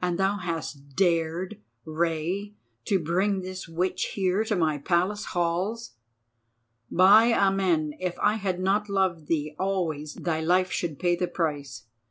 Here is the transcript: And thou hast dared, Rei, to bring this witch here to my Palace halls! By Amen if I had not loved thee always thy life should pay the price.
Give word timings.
And 0.00 0.18
thou 0.18 0.38
hast 0.38 0.96
dared, 0.96 1.60
Rei, 1.84 2.54
to 2.86 2.98
bring 2.98 3.42
this 3.42 3.68
witch 3.68 4.04
here 4.14 4.42
to 4.44 4.56
my 4.56 4.78
Palace 4.78 5.26
halls! 5.36 5.96
By 6.90 7.34
Amen 7.34 7.92
if 8.00 8.18
I 8.20 8.36
had 8.36 8.58
not 8.58 8.88
loved 8.88 9.26
thee 9.26 9.54
always 9.58 10.14
thy 10.14 10.40
life 10.40 10.72
should 10.72 10.98
pay 10.98 11.14
the 11.14 11.28
price. 11.28 11.84